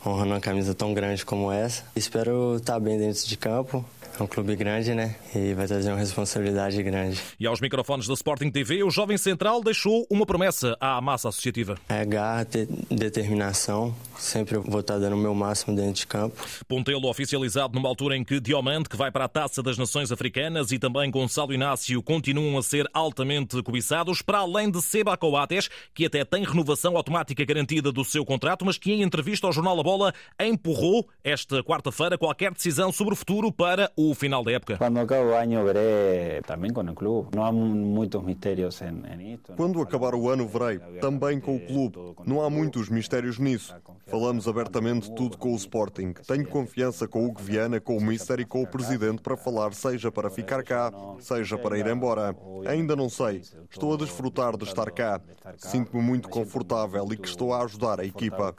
honrando 0.06 0.34
uma 0.34 0.40
camisa 0.40 0.74
tão 0.74 0.94
grande 0.94 1.26
como 1.26 1.52
essa. 1.52 1.84
Espero 1.96 2.58
estar 2.58 2.80
bem 2.80 2.98
dentro 2.98 3.28
de 3.28 3.38
campo 3.38 3.86
é 4.20 4.24
um 4.24 4.28
clube 4.28 4.56
grande, 4.56 4.94
né? 4.94 5.16
E 5.36 5.54
vai 5.54 5.66
trazer 5.66 5.90
uma 5.90 5.98
responsabilidade 5.98 6.82
grande. 6.84 7.20
E 7.40 7.48
aos 7.48 7.60
microfones 7.60 8.08
da 8.08 8.14
Sporting 8.14 8.52
TV, 8.52 8.84
o 8.84 8.92
jovem 8.92 9.18
central 9.18 9.64
deixou 9.64 10.06
uma 10.10 10.26
promessa 10.26 10.78
à 10.80 11.02
massa 11.02 11.30
associativa. 11.30 11.78
É 11.90 12.06
garra, 12.06 12.46
ter 12.46 12.68
determinação. 12.92 13.96
Sempre 14.18 14.58
vou 14.58 14.82
estar 14.82 15.00
dando 15.00 15.16
o 15.16 15.18
meu 15.18 15.34
máximo 15.34 15.76
dentro 15.76 15.94
de 15.94 16.08
campo. 16.08 16.46
Pontelo 16.68 17.10
oficializado 17.10 17.74
numa 17.74 17.90
altura 17.90 18.16
em 18.16 18.24
que 18.24 18.40
Diomante, 18.40 18.88
que 18.88 18.96
vai 18.96 19.12
para 19.12 19.26
a 19.26 19.28
Taça 19.28 19.64
das 19.64 19.78
Nações 19.78 20.12
Africanas, 20.12 20.72
e 20.72 20.78
também 20.78 21.10
Gonçalo 21.10 21.54
Inácio 21.54 22.02
continuam 22.04 22.58
a 22.58 22.64
ser 22.64 22.88
altamente 22.94 23.62
cobiçados, 23.64 24.22
para 24.22 24.40
além 24.40 24.70
de 24.70 24.82
Seba 24.82 25.18
Coates, 25.18 25.70
que 25.94 26.06
até 26.06 26.24
tem 26.24 26.44
renovação 26.44 26.96
automática 26.96 27.44
garantida 27.44 27.92
do 27.92 28.06
seu 28.06 28.24
contrato, 28.24 28.64
mas 28.64 28.78
que 28.78 28.92
em 28.92 29.02
entrevista 29.02 29.48
ao 29.48 29.54
Jornal 29.54 29.80
A 29.80 29.84
Bola 29.84 29.93
empurrou 30.40 31.08
esta 31.24 31.64
quarta-feira 31.64 32.18
qualquer 32.18 32.52
decisão 32.52 32.92
sobre 32.92 33.14
o 33.14 33.18
futuro 33.18 33.52
para 33.52 33.92
o 33.96 34.14
final 34.14 34.44
da 34.44 34.52
época. 34.52 34.78
Quando 34.78 35.00
acabar 35.00 35.26
o 35.26 35.34
ano, 35.34 35.66
verei 35.66 36.42
também 36.42 36.72
com 36.72 36.82
o 36.82 36.96
clube. 36.96 37.30
Não 37.36 37.44
há 37.46 37.52
muitos 37.52 38.24
mistérios 38.24 38.82
nisto. 38.82 39.54
Quando 39.56 39.82
acabar 39.82 40.16
o 40.16 40.30
ano, 40.30 40.48
verei 40.48 40.80
também 41.00 41.40
com 41.40 41.56
o 41.56 41.60
clube. 41.60 41.98
Não 42.26 42.42
há 42.42 42.50
muitos 42.50 42.90
mistérios 42.90 43.40
nisso. 43.40 43.76
Falamos 44.08 44.48
abertamente 44.48 45.12
tudo 45.14 45.38
com 45.38 45.54
o 45.54 45.56
Sporting. 45.56 46.14
Tenho 46.28 46.48
confiança 46.48 47.08
com 47.08 47.24
o 47.24 47.30
Hugo 47.30 47.42
Viana, 47.42 47.80
com 47.80 47.98
o 47.98 48.02
Mister 48.02 48.40
e 48.40 48.46
com 48.46 48.62
o 48.62 48.68
Presidente 48.68 49.22
para 49.22 49.38
falar, 49.38 49.74
seja 49.74 50.12
para 50.12 50.30
ficar 50.30 50.64
cá, 50.64 50.92
seja 51.20 51.58
para 51.58 51.78
ir 51.78 51.88
embora. 51.88 52.36
Ainda 52.66 52.96
não 52.96 53.10
sei. 53.10 53.42
Estou 53.70 53.94
a 53.94 53.98
desfrutar 53.98 54.58
de 54.58 54.66
estar 54.66 54.92
cá. 54.92 55.22
Sinto-me 55.58 56.02
muito 56.02 56.30
confortável 56.30 57.08
e 57.12 57.18
que 57.18 57.28
estou 57.28 57.54
a 57.54 57.64
ajudar 57.64 58.00
a 58.00 58.06
equipa. 58.06 58.54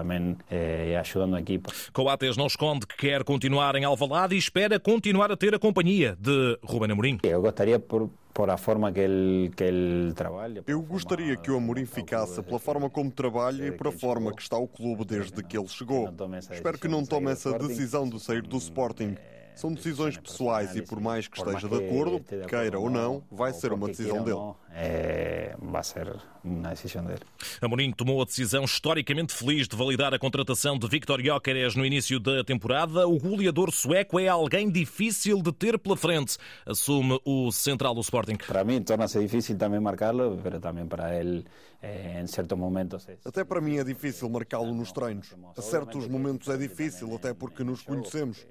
Também 0.00 0.36
é, 0.50 0.96
ajudando 0.98 1.36
a 1.36 1.40
equipa. 1.40 1.70
Coates 1.92 2.36
não 2.36 2.46
esconde 2.46 2.86
que 2.86 2.96
quer 2.96 3.22
continuar 3.22 3.76
em 3.76 3.84
Alvalade 3.84 4.34
e 4.34 4.38
espera 4.38 4.80
continuar 4.80 5.30
a 5.30 5.36
ter 5.36 5.54
a 5.54 5.58
companhia 5.58 6.16
de 6.18 6.58
Ruben 6.64 6.90
Amorim. 6.90 7.18
Eu 7.22 7.42
gostaria 7.42 7.78
por 7.78 8.10
por 8.32 8.48
a 8.48 8.56
forma 8.56 8.92
que 8.92 9.00
ele, 9.00 9.50
que 9.54 9.64
ele 9.64 10.12
trabalha. 10.14 10.62
Eu 10.66 10.80
gostaria 10.82 11.36
que 11.36 11.50
o 11.50 11.56
Amorim 11.56 11.84
ficasse 11.84 12.42
pela 12.42 12.58
forma 12.58 12.88
como 12.88 13.10
trabalha 13.10 13.66
e 13.66 13.72
pela 13.72 13.92
forma 13.92 14.32
que 14.32 14.40
está 14.40 14.56
o 14.56 14.68
clube 14.68 15.04
desde 15.04 15.42
que 15.42 15.58
ele 15.58 15.68
chegou. 15.68 16.08
Espero 16.50 16.78
que 16.78 16.88
não 16.88 17.04
tome 17.04 17.30
essa 17.30 17.58
decisão 17.58 18.08
de 18.08 18.20
sair 18.20 18.42
do 18.42 18.56
Sporting. 18.56 19.16
São 19.60 19.74
decisões 19.74 20.16
pessoais 20.16 20.74
e, 20.74 20.80
por 20.80 20.98
mais 20.98 21.28
que 21.28 21.36
esteja 21.36 21.68
de 21.68 21.74
acordo, 21.74 22.18
queira 22.48 22.78
ou 22.78 22.88
não, 22.88 23.22
vai 23.30 23.52
ser 23.52 23.74
uma 23.74 23.88
decisão 23.88 24.24
dele. 24.24 24.54
É, 24.72 25.54
vai 25.58 25.84
ser 25.84 26.16
uma 26.42 26.70
decisão 26.70 27.04
dele. 27.04 27.20
Amorim 27.60 27.92
tomou 27.92 28.22
a 28.22 28.24
decisão 28.24 28.64
historicamente 28.64 29.34
feliz 29.34 29.68
de 29.68 29.76
validar 29.76 30.14
a 30.14 30.18
contratação 30.18 30.78
de 30.78 30.88
Victor 30.88 31.20
Gyökeres 31.20 31.76
no 31.76 31.84
início 31.84 32.18
da 32.18 32.42
temporada. 32.42 33.06
O 33.06 33.18
goleador 33.18 33.70
sueco 33.70 34.18
é 34.18 34.28
alguém 34.28 34.70
difícil 34.70 35.42
de 35.42 35.52
ter 35.52 35.78
pela 35.78 35.94
frente, 35.94 36.38
assume 36.64 37.20
o 37.22 37.52
central 37.52 37.94
do 37.94 38.00
Sporting. 38.00 38.36
Para 38.36 38.64
mim 38.64 38.82
torna-se 38.82 39.18
difícil 39.20 39.58
também 39.58 39.78
marcá-lo, 39.78 40.40
mas 40.42 40.58
também 40.58 40.86
para 40.86 41.14
ele 41.14 41.44
em 41.82 42.26
certos 42.26 42.58
momentos. 42.58 43.06
Até 43.22 43.44
para 43.44 43.60
mim 43.60 43.76
é 43.76 43.84
difícil 43.84 44.26
marcá-lo 44.30 44.72
nos 44.72 44.90
treinos. 44.90 45.34
A 45.54 45.60
certos 45.60 46.08
momentos 46.08 46.48
é 46.48 46.56
difícil, 46.56 47.14
até 47.14 47.34
porque 47.34 47.62
nos 47.62 47.82
conhecemos. 47.82 48.46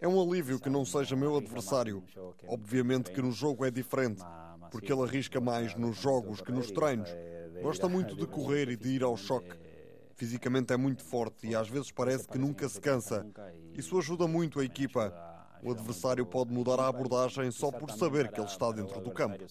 É 0.00 0.06
um 0.06 0.20
alívio 0.20 0.60
que 0.60 0.70
não 0.70 0.84
seja 0.84 1.16
meu 1.16 1.36
adversário. 1.36 2.04
Obviamente 2.46 3.10
que 3.10 3.20
no 3.20 3.32
jogo 3.32 3.64
é 3.64 3.70
diferente, 3.70 4.22
porque 4.70 4.92
ele 4.92 5.02
arrisca 5.02 5.40
mais 5.40 5.74
nos 5.74 5.96
jogos 5.96 6.40
que 6.40 6.52
nos 6.52 6.70
treinos. 6.70 7.10
Gosta 7.60 7.88
muito 7.88 8.14
de 8.14 8.26
correr 8.26 8.68
e 8.68 8.76
de 8.76 8.88
ir 8.90 9.02
ao 9.02 9.16
choque. 9.16 9.58
Fisicamente 10.14 10.72
é 10.72 10.76
muito 10.76 11.02
forte 11.02 11.48
e 11.48 11.54
às 11.54 11.68
vezes 11.68 11.90
parece 11.90 12.28
que 12.28 12.38
nunca 12.38 12.68
se 12.68 12.80
cansa. 12.80 13.26
Isso 13.74 13.98
ajuda 13.98 14.26
muito 14.28 14.60
a 14.60 14.64
equipa. 14.64 15.12
O 15.62 15.72
adversário 15.72 16.24
pode 16.24 16.52
mudar 16.52 16.78
a 16.78 16.86
abordagem 16.86 17.50
só 17.50 17.70
por 17.70 17.90
saber 17.90 18.30
que 18.30 18.40
ele 18.40 18.46
está 18.46 18.70
dentro 18.70 19.00
do 19.00 19.10
campo. 19.10 19.44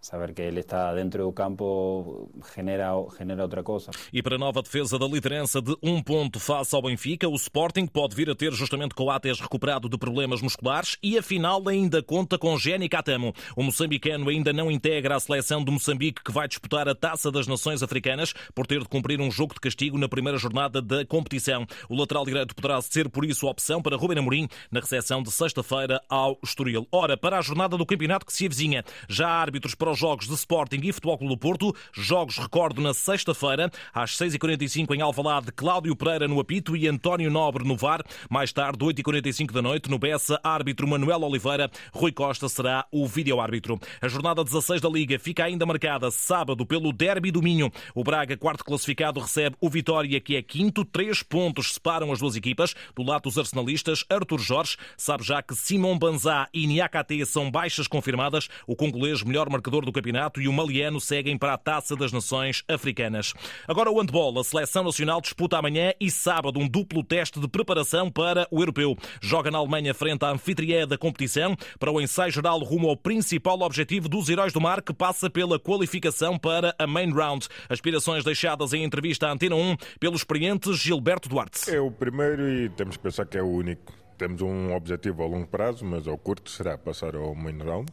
Saber 0.00 0.32
que 0.32 0.42
ele 0.42 0.60
está 0.60 0.94
dentro 0.94 1.24
do 1.24 1.32
campo 1.32 2.30
genera, 2.54 2.92
genera 3.18 3.42
outra 3.42 3.64
coisa. 3.64 3.90
E 4.12 4.22
para 4.22 4.36
a 4.36 4.38
nova 4.38 4.62
defesa 4.62 4.96
da 4.96 5.06
liderança 5.06 5.60
de 5.60 5.76
um 5.82 6.00
ponto 6.00 6.38
face 6.38 6.74
ao 6.74 6.82
Benfica, 6.82 7.28
o 7.28 7.34
Sporting 7.34 7.86
pode 7.86 8.14
vir 8.14 8.30
a 8.30 8.34
ter 8.34 8.52
justamente 8.52 8.94
Coates 8.94 9.40
recuperado 9.40 9.88
de 9.88 9.98
problemas 9.98 10.40
musculares 10.40 10.96
e 11.02 11.18
afinal 11.18 11.68
ainda 11.68 12.00
conta 12.00 12.38
com 12.38 12.56
Jenny 12.56 12.88
Catamo. 12.88 13.34
O 13.56 13.62
moçambicano 13.62 14.28
ainda 14.28 14.52
não 14.52 14.70
integra 14.70 15.16
a 15.16 15.20
seleção 15.20 15.64
de 15.64 15.70
Moçambique 15.72 16.22
que 16.22 16.30
vai 16.30 16.46
disputar 16.46 16.88
a 16.88 16.94
Taça 16.94 17.32
das 17.32 17.48
Nações 17.48 17.82
Africanas 17.82 18.32
por 18.54 18.68
ter 18.68 18.78
de 18.78 18.88
cumprir 18.88 19.20
um 19.20 19.30
jogo 19.32 19.54
de 19.54 19.60
castigo 19.60 19.98
na 19.98 20.08
primeira 20.08 20.38
jornada 20.38 20.80
da 20.80 21.04
competição. 21.04 21.66
O 21.88 21.98
lateral 21.98 22.24
direito 22.24 22.54
poderá 22.54 22.80
ser 22.80 23.08
por 23.08 23.24
isso 23.24 23.48
a 23.48 23.50
opção 23.50 23.82
para 23.82 23.96
Ruben 23.96 24.18
Amorim 24.18 24.48
na 24.70 24.78
recepção 24.78 25.24
de 25.24 25.32
sexta-feira 25.32 26.00
ao 26.08 26.38
Estoril. 26.42 26.86
Ora, 26.92 27.16
para 27.16 27.38
a 27.38 27.42
jornada 27.42 27.76
do 27.76 27.84
campeonato 27.84 28.24
que 28.24 28.32
se 28.32 28.46
avizinha, 28.46 28.84
já 29.08 29.26
há 29.28 29.40
árbitros 29.40 29.74
para 29.74 29.87
para 29.88 29.92
os 29.92 29.98
jogos 29.98 30.28
de 30.28 30.34
Sporting 30.34 30.80
e 30.82 30.92
Futebol 30.92 31.16
Clube 31.16 31.34
do 31.34 31.38
Porto. 31.38 31.74
Jogos, 31.94 32.36
recordo, 32.36 32.82
na 32.82 32.92
sexta-feira, 32.92 33.70
às 33.94 34.10
6h45 34.18 34.94
em 34.94 35.00
Alvalade, 35.00 35.50
Cláudio 35.50 35.96
Pereira 35.96 36.28
no 36.28 36.38
apito 36.38 36.76
e 36.76 36.86
António 36.86 37.30
Nobre 37.30 37.64
no 37.64 37.74
VAR. 37.74 38.02
Mais 38.28 38.52
tarde, 38.52 38.84
8h45 38.84 39.50
da 39.50 39.62
noite, 39.62 39.88
no 39.88 39.98
Bessa, 39.98 40.38
árbitro 40.44 40.86
Manuel 40.86 41.22
Oliveira. 41.22 41.70
Rui 41.90 42.12
Costa 42.12 42.50
será 42.50 42.84
o 42.92 43.06
vídeo-árbitro. 43.06 43.80
A 44.02 44.08
jornada 44.08 44.44
16 44.44 44.82
da 44.82 44.90
Liga 44.90 45.18
fica 45.18 45.44
ainda 45.44 45.64
marcada 45.64 46.10
sábado 46.10 46.66
pelo 46.66 46.92
Derby 46.92 47.30
do 47.30 47.40
Minho. 47.40 47.72
O 47.94 48.04
Braga, 48.04 48.36
quarto 48.36 48.64
classificado, 48.64 49.20
recebe 49.20 49.56
o 49.58 49.70
Vitória, 49.70 50.20
que 50.20 50.36
é 50.36 50.42
quinto. 50.42 50.84
Três 50.84 51.22
pontos 51.22 51.72
separam 51.72 52.12
as 52.12 52.18
duas 52.18 52.36
equipas. 52.36 52.74
Do 52.94 53.02
lado 53.02 53.22
dos 53.22 53.38
arsenalistas, 53.38 54.04
Arthur 54.10 54.40
Jorge 54.40 54.76
sabe 54.98 55.24
já 55.24 55.40
que 55.40 55.54
Simon 55.54 55.98
Banzá 55.98 56.46
e 56.52 56.66
Niakate 56.66 57.24
são 57.24 57.50
baixas 57.50 57.88
confirmadas. 57.88 58.48
O 58.66 58.76
congolês, 58.76 59.22
melhor 59.22 59.48
marcador 59.48 59.77
do 59.84 59.92
campeonato, 59.92 60.40
e 60.40 60.48
o 60.48 60.52
maliano 60.52 61.00
seguem 61.00 61.36
para 61.36 61.54
a 61.54 61.58
Taça 61.58 61.96
das 61.96 62.12
Nações 62.12 62.62
Africanas. 62.68 63.34
Agora 63.66 63.90
o 63.90 63.98
handball. 63.98 64.38
A 64.38 64.44
seleção 64.44 64.84
nacional 64.84 65.20
disputa 65.20 65.58
amanhã 65.58 65.92
e 66.00 66.10
sábado 66.10 66.58
um 66.58 66.68
duplo 66.68 67.02
teste 67.02 67.40
de 67.40 67.48
preparação 67.48 68.10
para 68.10 68.46
o 68.50 68.60
europeu. 68.60 68.96
Joga 69.20 69.50
na 69.50 69.58
Alemanha 69.58 69.94
frente 69.94 70.24
à 70.24 70.30
anfitriã 70.30 70.86
da 70.86 70.98
competição 70.98 71.56
para 71.78 71.90
o 71.90 72.00
ensaio 72.00 72.32
geral 72.32 72.58
rumo 72.60 72.88
ao 72.88 72.96
principal 72.96 73.60
objetivo 73.60 74.08
dos 74.08 74.28
Heróis 74.28 74.52
do 74.52 74.60
Mar, 74.60 74.82
que 74.82 74.92
passa 74.92 75.30
pela 75.30 75.58
qualificação 75.58 76.38
para 76.38 76.74
a 76.78 76.86
Main 76.86 77.12
Round. 77.12 77.46
Aspirações 77.68 78.24
deixadas 78.24 78.72
em 78.72 78.84
entrevista 78.84 79.26
à 79.26 79.32
Antena 79.32 79.56
1 79.56 79.76
pelo 79.98 80.16
experiente 80.16 80.72
Gilberto 80.74 81.28
Duarte. 81.28 81.70
É 81.70 81.80
o 81.80 81.90
primeiro 81.90 82.48
e 82.48 82.68
temos 82.70 82.96
que 82.96 83.02
pensar 83.02 83.26
que 83.26 83.38
é 83.38 83.42
o 83.42 83.48
único. 83.48 83.92
Temos 84.16 84.42
um 84.42 84.74
objetivo 84.74 85.22
a 85.22 85.26
longo 85.26 85.46
prazo, 85.46 85.84
mas 85.84 86.08
ao 86.08 86.18
curto 86.18 86.50
será 86.50 86.76
passar 86.76 87.14
ao 87.14 87.34
Main 87.36 87.58
Round. 87.58 87.92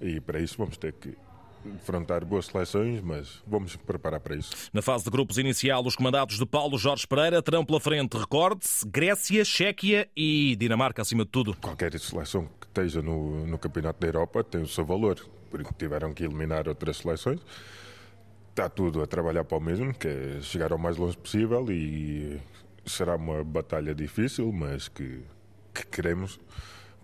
E 0.00 0.20
para 0.20 0.40
isso 0.40 0.56
vamos 0.58 0.76
ter 0.76 0.92
que 0.92 1.16
enfrentar 1.64 2.24
boas 2.24 2.46
seleções, 2.46 3.00
mas 3.00 3.42
vamos 3.46 3.76
preparar 3.76 4.20
para 4.20 4.36
isso. 4.36 4.54
Na 4.72 4.82
fase 4.82 5.04
de 5.04 5.10
grupos 5.10 5.38
inicial, 5.38 5.84
os 5.84 5.96
comandados 5.96 6.38
de 6.38 6.46
Paulo 6.46 6.78
Jorge 6.78 7.06
Pereira 7.06 7.42
terão 7.42 7.64
pela 7.64 7.80
frente, 7.80 8.16
recorde-se, 8.16 8.86
Grécia, 8.86 9.44
Chequia 9.44 10.08
e 10.16 10.56
Dinamarca, 10.56 11.02
acima 11.02 11.24
de 11.24 11.30
tudo. 11.30 11.56
Qualquer 11.60 11.98
seleção 11.98 12.48
que 12.60 12.66
esteja 12.66 13.02
no, 13.02 13.46
no 13.46 13.58
Campeonato 13.58 14.00
da 14.00 14.06
Europa 14.06 14.44
tem 14.44 14.62
o 14.62 14.68
seu 14.68 14.84
valor, 14.84 15.18
porque 15.50 15.72
tiveram 15.76 16.12
que 16.12 16.24
eliminar 16.24 16.68
outras 16.68 16.98
seleções. 16.98 17.40
Está 18.50 18.68
tudo 18.68 19.02
a 19.02 19.06
trabalhar 19.06 19.44
para 19.44 19.58
o 19.58 19.60
mesmo, 19.60 19.94
que 19.94 20.08
é 20.08 20.38
chegar 20.42 20.72
ao 20.72 20.78
mais 20.78 20.96
longe 20.96 21.16
possível 21.16 21.70
e 21.70 22.40
será 22.84 23.16
uma 23.16 23.44
batalha 23.44 23.94
difícil, 23.94 24.50
mas 24.52 24.88
que, 24.88 25.22
que 25.72 25.86
queremos 25.86 26.40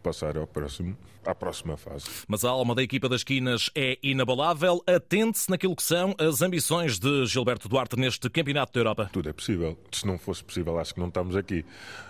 passar 0.04 0.36
ao 0.36 0.46
próximo, 0.46 0.96
à 1.24 1.34
próxima 1.34 1.76
fase. 1.78 2.04
Mas 2.28 2.44
a 2.44 2.50
alma 2.50 2.74
da 2.74 2.82
equipa 2.82 3.08
das 3.08 3.24
Quinas 3.24 3.70
é 3.74 3.98
inabalável. 4.02 4.82
Atente-se 4.86 5.50
naquilo 5.50 5.74
que 5.74 5.82
são 5.82 6.14
as 6.18 6.42
ambições 6.42 6.98
de 6.98 7.24
Gilberto 7.24 7.68
Duarte 7.68 7.96
neste 7.96 8.28
Campeonato 8.28 8.74
da 8.74 8.80
Europa. 8.80 9.10
Tudo 9.10 9.30
é 9.30 9.32
possível. 9.32 9.78
Se 9.90 10.06
não 10.06 10.18
fosse 10.18 10.44
possível, 10.44 10.78
acho 10.78 10.92
que 10.92 11.00
não 11.00 11.08
estamos 11.08 11.34
aqui. 11.34 11.64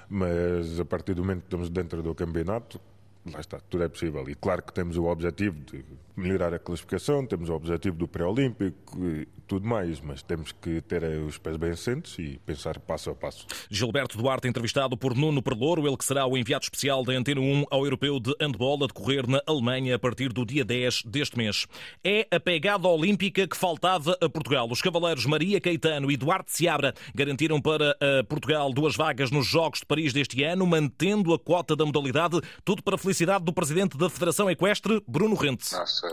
Mas 0.09 0.81
a 0.81 0.85
partir 0.85 1.15
do 1.15 1.23
momento 1.23 1.43
que 1.43 1.47
estamos 1.47 1.71
dentro 1.71 2.03
do 2.03 2.15
campeonato, 2.15 2.81
lá 3.33 3.39
está, 3.39 3.61
tudo 3.71 3.85
é 3.85 3.89
possível. 3.89 4.29
E 4.29 4.35
claro 4.35 4.63
que 4.63 4.73
temos 4.73 4.97
o 4.97 5.05
objetivo 5.05 5.61
de 5.61 5.85
melhorar 6.17 6.55
a 6.55 6.59
classificação, 6.59 7.27
temos 7.27 7.49
o 7.49 7.55
objetivo 7.55 7.97
do 7.97 8.07
pré-olímpico 8.07 9.05
e 9.05 9.27
tudo 9.47 9.67
mais, 9.67 10.01
mas 10.01 10.23
temos 10.23 10.53
que 10.53 10.81
ter 10.81 11.03
os 11.05 11.39
pés 11.39 11.57
bem 11.57 11.71
assentes 11.71 12.19
e 12.19 12.41
pensar 12.47 12.79
passo 12.79 13.11
a 13.11 13.15
passo. 13.15 13.47
Gilberto 13.69 14.17
Duarte, 14.17 14.49
entrevistado 14.49 14.97
por 14.97 15.15
Nuno 15.15 15.43
Perlouro, 15.43 15.87
ele 15.87 15.97
que 15.97 16.05
será 16.05 16.27
o 16.27 16.37
enviado 16.37 16.65
especial 16.65 17.05
da 17.05 17.13
Antena 17.13 17.41
1 17.41 17.65
ao 17.71 17.85
Europeu 17.85 18.19
de 18.19 18.35
Handball 18.41 18.85
a 18.85 18.87
decorrer 18.87 19.29
na 19.29 19.41
Alemanha 19.47 19.97
a 19.97 19.99
partir 19.99 20.33
do 20.33 20.47
dia 20.47 20.65
10 20.65 21.03
deste 21.05 21.37
mês. 21.37 21.67
É 22.03 22.27
a 22.31 22.41
pegada 22.41 22.89
olímpica 22.89 23.47
que 23.47 23.57
faltava 23.57 24.17
a 24.21 24.29
Portugal. 24.29 24.69
Os 24.71 24.81
cavaleiros 24.81 25.27
Maria 25.27 25.61
Caetano 25.61 26.11
e 26.11 26.17
Duarte 26.17 26.53
Seabra 26.53 26.95
garantiram 27.15 27.61
para 27.61 27.97
Portugal 28.29 28.73
duas 28.73 28.97
vagas 28.97 29.31
nos 29.31 29.47
Jogos 29.47 29.81
de 29.81 29.87
Paris 29.87 30.13
deste 30.13 30.43
ano, 30.43 30.67
mantendo 30.67 31.35
a 31.35 31.39
cota 31.39 31.77
da 31.77 31.85
modalidade, 31.85 32.41
tudo 32.65 32.83
para 32.83 32.95
a 32.95 32.99
felicidade 32.99 33.45
do 33.45 33.53
presidente 33.53 33.99
da 33.99 34.09
Federação 34.09 34.51
Equestre, 34.51 35.03
Bruno 35.07 35.35
Rente. 35.35 35.73
Nossa 35.73 36.04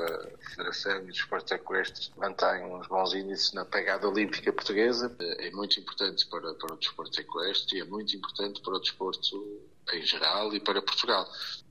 Federação 0.49 0.97
e 1.03 1.11
Desportos 1.11 1.51
Equestres 1.51 2.11
mantém 2.17 2.63
uns 2.63 2.87
bons 2.87 3.13
índices 3.13 3.53
na 3.53 3.65
pegada 3.65 4.07
olímpica 4.07 4.51
portuguesa. 4.53 5.15
É 5.19 5.51
muito 5.51 5.79
importante 5.79 6.25
para, 6.27 6.53
para 6.55 6.73
o 6.73 6.77
desporto 6.77 7.19
equestre 7.19 7.77
e 7.77 7.81
é 7.81 7.85
muito 7.85 8.15
importante 8.15 8.61
para 8.61 8.75
o 8.75 8.79
desporto 8.79 9.61
em 9.93 10.01
geral 10.03 10.53
e 10.53 10.59
para 10.59 10.81
Portugal 10.81 11.27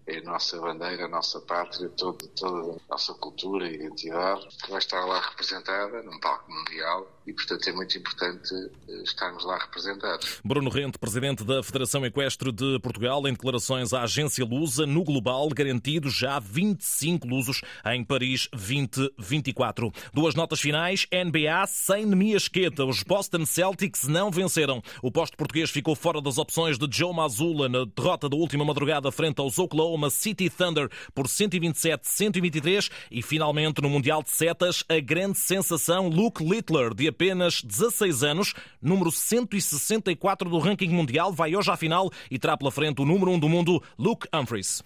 é 0.07 0.19
a 0.19 0.23
nossa 0.23 0.59
bandeira, 0.61 1.05
a 1.05 1.09
nossa 1.09 1.41
pátria, 1.41 1.89
toda, 1.91 2.27
toda 2.29 2.73
a 2.73 2.91
nossa 2.91 3.15
cultura 3.15 3.69
e 3.69 3.75
identidade 3.77 4.49
que 4.63 4.71
vai 4.71 4.79
estar 4.79 5.05
lá 5.05 5.21
representada 5.21 6.03
num 6.03 6.19
palco 6.19 6.51
mundial 6.51 7.07
e, 7.27 7.33
portanto, 7.33 7.69
é 7.69 7.73
muito 7.73 7.97
importante 7.97 8.53
eh, 8.89 9.03
estarmos 9.03 9.45
lá 9.45 9.59
representados. 9.59 10.41
Bruno 10.45 10.71
Rente, 10.71 10.99
presidente 10.99 11.45
da 11.45 11.63
Federação 11.63 12.05
Equestre 12.05 12.51
de 12.51 12.81
Portugal, 12.81 13.27
em 13.29 13.33
declarações 13.33 13.93
à 13.93 14.03
agência 14.03 14.45
Lusa, 14.45 14.87
no 14.87 15.05
global, 15.05 15.49
garantidos 15.51 16.15
já 16.15 16.39
25 16.41 17.29
lusos 17.29 17.61
em 17.87 18.03
Paris 18.03 18.49
2024. 18.53 19.93
Duas 20.13 20.35
notas 20.35 20.61
finais, 20.61 21.07
NBA 21.13 21.67
sem 21.69 22.07
Nemiasqueta. 22.07 22.85
Os 22.85 23.03
Boston 23.03 23.47
Celtics 23.47 24.09
não 24.09 24.31
venceram. 24.31 24.83
O 25.03 25.13
posto 25.13 25.37
português 25.37 25.71
ficou 25.71 25.95
fora 25.95 26.21
das 26.21 26.39
opções 26.39 26.79
de 26.79 26.89
Joe 26.91 27.15
Mazzulla 27.15 27.69
na 27.69 27.85
derrota 27.85 28.29
da 28.29 28.37
última 28.37 28.65
madrugada 28.65 29.13
frente 29.13 29.41
aos 29.41 29.59
Oklahoma 29.59 29.90
City 30.11 30.51
Thunder 30.51 30.89
por 31.15 31.27
127-123 31.27 32.91
e, 33.11 33.23
finalmente, 33.23 33.81
no 33.81 33.89
Mundial 33.89 34.23
de 34.23 34.31
Setas, 34.31 34.85
a 34.89 35.01
grande 35.01 35.39
sensação 35.39 36.09
Luke 36.09 36.45
Littler, 36.45 36.95
de 36.95 37.09
apenas 37.09 37.63
16 37.63 38.23
anos, 38.23 38.55
número 38.81 39.11
164 39.11 40.49
do 40.49 40.59
ranking 40.59 40.91
mundial, 40.91 41.33
vai 41.33 41.55
hoje 41.55 41.71
à 41.71 41.77
final 41.77 42.11
e 42.31 42.39
terá 42.39 42.57
pela 42.57 42.71
frente 42.71 43.03
o 43.03 43.05
número 43.05 43.31
1 43.33 43.39
do 43.39 43.49
mundo, 43.49 43.83
Luke 43.99 44.27
Humphries. 44.33 44.83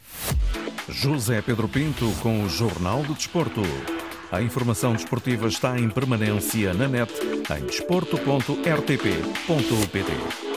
José 0.89 1.43
Pedro 1.43 1.69
Pinto 1.69 2.11
com 2.23 2.45
o 2.45 2.49
Jornal 2.49 3.03
do 3.03 3.15
Desporto. 3.15 3.63
A 4.31 4.43
informação 4.43 4.95
desportiva 4.95 5.47
está 5.47 5.79
em 5.79 5.89
permanência 5.89 6.75
na 6.75 6.89
net 6.89 7.13
em 7.23 7.67
desporto.rtp.pt. 7.67 10.54